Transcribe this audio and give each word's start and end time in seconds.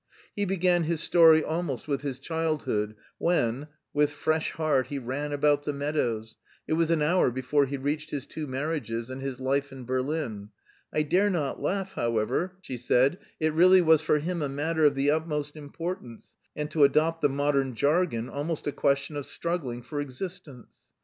He 0.35 0.45
began 0.45 0.85
his 0.85 0.99
story 1.03 1.43
almost 1.43 1.87
with 1.87 2.01
his 2.01 2.17
childhood, 2.17 2.95
when, 3.19 3.67
"with 3.93 4.09
fresh 4.11 4.51
heart, 4.53 4.87
he 4.87 4.97
ran 4.97 5.31
about 5.31 5.61
the 5.63 5.73
meadows; 5.73 6.37
it 6.67 6.73
was 6.73 6.89
an 6.89 7.03
hour 7.03 7.29
before 7.29 7.67
he 7.67 7.77
reached 7.77 8.09
his 8.09 8.25
two 8.25 8.47
marriages 8.47 9.11
and 9.11 9.21
his 9.21 9.39
life 9.39 9.71
in 9.71 9.85
Berlin. 9.85 10.49
I 10.91 11.03
dare 11.03 11.29
not 11.29 11.61
laugh, 11.61 11.93
however. 11.93 12.57
It 12.67 13.53
really 13.53 13.81
was 13.83 14.01
for 14.01 14.17
him 14.17 14.41
a 14.41 14.49
matter 14.49 14.85
of 14.85 14.95
the 14.95 15.11
utmost 15.11 15.55
importance, 15.55 16.33
and 16.55 16.71
to 16.71 16.83
adopt 16.83 17.21
the 17.21 17.29
modern 17.29 17.75
jargon, 17.75 18.27
almost 18.27 18.65
a 18.65 18.71
question 18.71 19.15
of 19.15 19.27
struggling 19.27 19.83
for 19.83 20.01
existence." 20.01 20.73